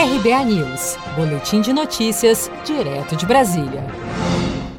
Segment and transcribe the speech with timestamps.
[0.00, 3.84] RBA News, Boletim de Notícias, direto de Brasília.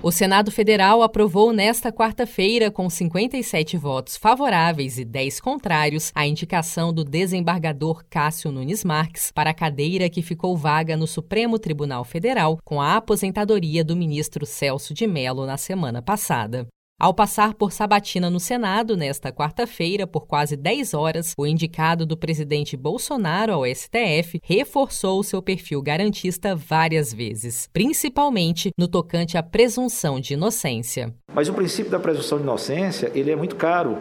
[0.02, 6.92] O Senado Federal aprovou nesta quarta-feira, com 57 votos favoráveis e 10 contrários, a indicação
[6.92, 12.58] do desembargador Cássio Nunes Marques para a cadeira que ficou vaga no Supremo Tribunal Federal
[12.66, 16.68] com a aposentadoria do ministro Celso de Mello na semana passada.
[17.04, 22.16] Ao passar por sabatina no Senado nesta quarta-feira por quase 10 horas, o indicado do
[22.16, 30.20] presidente Bolsonaro ao STF reforçou seu perfil garantista várias vezes, principalmente no tocante à presunção
[30.20, 31.12] de inocência.
[31.34, 33.98] Mas o princípio da presunção de inocência, ele é muito caro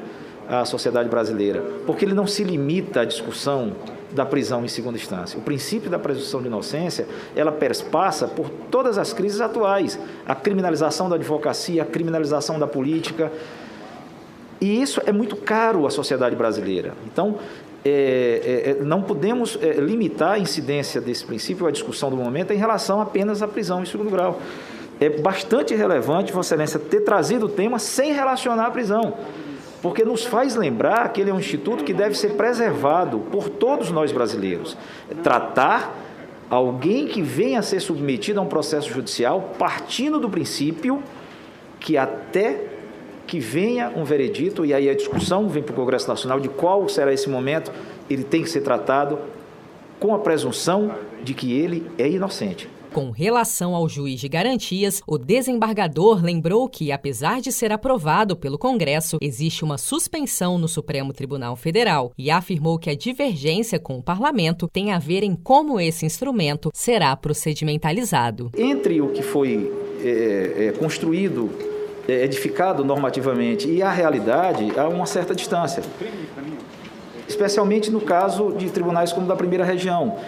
[0.46, 3.76] à sociedade brasileira, porque ele não se limita à discussão
[4.12, 5.38] da prisão em segunda instância.
[5.38, 7.56] O princípio da presunção de inocência, ela
[7.90, 13.30] passa por todas as crises atuais, a criminalização da advocacia, a criminalização da política,
[14.60, 16.92] e isso é muito caro à sociedade brasileira.
[17.06, 17.38] Então,
[17.82, 22.52] é, é, é não podemos é, limitar a incidência desse princípio, a discussão do momento,
[22.52, 24.38] em relação apenas à prisão em segundo grau.
[25.00, 29.14] É bastante relevante, Vossa Excelência, ter trazido o tema sem relacionar a prisão
[29.82, 33.90] porque nos faz lembrar que ele é um instituto que deve ser preservado por todos
[33.90, 34.76] nós brasileiros.
[35.22, 35.94] Tratar
[36.50, 41.02] alguém que venha a ser submetido a um processo judicial partindo do princípio
[41.78, 42.66] que até
[43.26, 46.88] que venha um veredito, e aí a discussão vem para o Congresso Nacional de qual
[46.88, 47.70] será esse momento,
[48.10, 49.20] ele tem que ser tratado
[50.00, 50.92] com a presunção
[51.22, 52.68] de que ele é inocente.
[52.92, 58.58] Com relação ao juiz de garantias, o desembargador lembrou que, apesar de ser aprovado pelo
[58.58, 64.02] Congresso, existe uma suspensão no Supremo Tribunal Federal e afirmou que a divergência com o
[64.02, 68.50] parlamento tem a ver em como esse instrumento será procedimentalizado.
[68.58, 69.72] Entre o que foi
[70.02, 71.48] é, é, construído,
[72.08, 75.84] é, edificado normativamente e a realidade, há uma certa distância.
[77.28, 80.18] Especialmente no caso de tribunais como da primeira região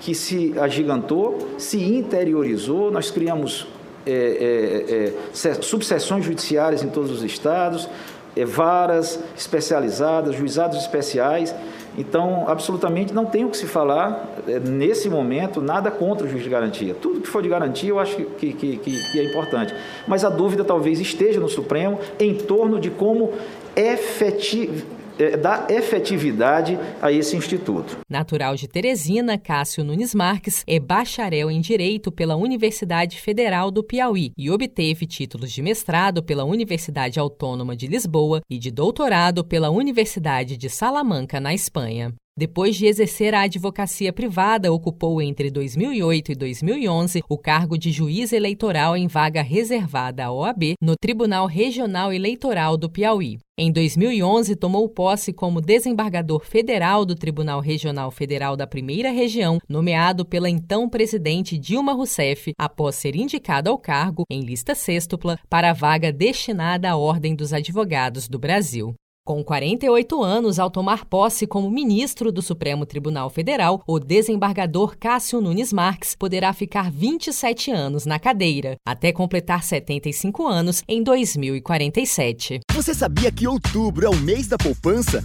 [0.00, 3.66] que se agigantou, se interiorizou, nós criamos
[4.06, 7.88] é, é, é, subseções judiciárias em todos os estados,
[8.36, 11.54] é, varas especializadas, juizados especiais.
[11.98, 16.44] Então, absolutamente não tem o que se falar é, nesse momento, nada contra o juiz
[16.44, 16.94] de garantia.
[16.94, 19.74] Tudo que for de garantia eu acho que, que, que, que é importante.
[20.06, 23.32] Mas a dúvida talvez esteja no Supremo em torno de como
[23.74, 24.84] efetiv
[25.18, 27.98] é, efetividade a esse instituto.
[28.08, 34.32] Natural de Teresina, Cássio Nunes Marques é bacharel em Direito pela Universidade Federal do Piauí
[34.36, 40.56] e obteve títulos de mestrado pela Universidade Autônoma de Lisboa e de doutorado pela Universidade
[40.56, 42.14] de Salamanca, na Espanha.
[42.38, 48.30] Depois de exercer a advocacia privada, ocupou entre 2008 e 2011 o cargo de juiz
[48.30, 53.38] eleitoral em vaga reservada à OAB no Tribunal Regional Eleitoral do Piauí.
[53.58, 60.22] Em 2011, tomou posse como desembargador federal do Tribunal Regional Federal da Primeira Região, nomeado
[60.26, 65.72] pela então presidente Dilma Rousseff, após ser indicado ao cargo, em lista sextupla, para a
[65.72, 68.94] vaga destinada à Ordem dos Advogados do Brasil.
[69.26, 75.40] Com 48 anos, ao tomar posse como ministro do Supremo Tribunal Federal, o desembargador Cássio
[75.40, 82.60] Nunes Marques poderá ficar 27 anos na cadeira, até completar 75 anos em 2047.
[82.72, 85.24] Você sabia que outubro é o mês da poupança?